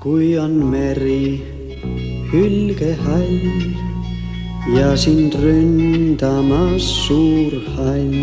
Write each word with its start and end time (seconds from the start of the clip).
kui 0.00 0.32
on 0.40 0.54
meri 0.72 1.44
hülgehall 2.32 3.40
ja 4.72 4.96
sind 4.96 5.36
ründamas 5.42 6.86
suur 7.04 7.52
hall. 7.76 8.14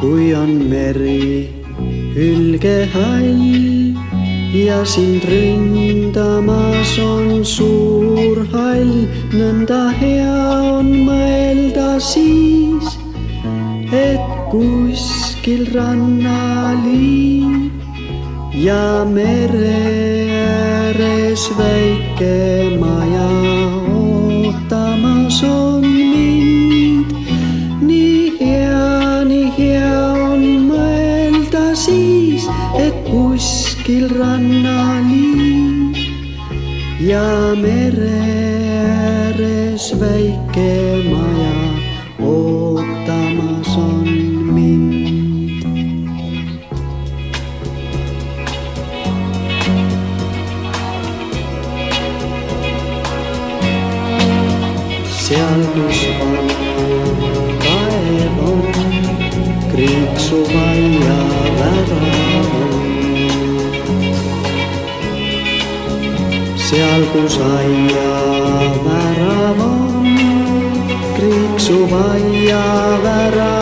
kui 0.00 0.30
on 0.42 0.52
meri 0.70 1.50
hülgehall 2.14 3.42
ja 4.54 4.78
sind 4.84 5.26
ründamas 5.32 6.94
on 7.02 7.42
suur 7.42 8.46
hall, 8.54 8.94
nõnda 9.34 9.82
hea 9.98 10.38
on 10.78 10.94
mõelda 11.10 11.98
siis, 11.98 12.94
et 13.90 14.22
kuskil 14.54 15.66
rannaliin 15.74 17.79
ja 18.54 19.04
mere 19.04 20.26
ääres 20.42 21.50
väike 21.58 22.76
maja 22.78 23.28
ootamas 23.94 25.42
on 25.44 25.86
mind. 25.86 27.14
nii 27.80 28.32
hea, 28.40 29.24
nii 29.24 29.52
hea 29.58 30.02
on 30.26 30.42
mõelda 30.66 31.74
siis, 31.78 32.48
et 32.74 32.94
kuskil 33.06 34.10
rannaliin 34.18 35.94
ja 37.00 37.54
mere 37.54 38.18
ääres 38.82 39.92
väike 40.00 40.72
maja 41.06 41.58
ootamas 42.18 43.76
on 43.78 44.09
seal, 55.30 55.62
kus 55.74 55.98
kaev 57.62 58.38
on, 58.50 58.62
kriiksuv 59.70 60.50
aiavärav 60.62 62.50
on. 62.62 62.74
seal, 66.66 67.02
kus 67.14 67.36
aiavärav 67.52 69.58
on, 69.68 70.12
kriiksuv 71.14 71.90
aiavärav, 72.02 73.00
värav 73.06 73.59